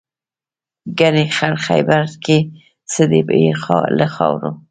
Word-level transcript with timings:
ګنې 0.99 1.25
خړ 1.35 1.53
خیبر 1.65 2.01
کې 2.23 2.37
څه 2.91 3.01
دي 3.11 3.21
بې 3.27 3.49
له 3.99 4.07
خاورو. 4.15 4.51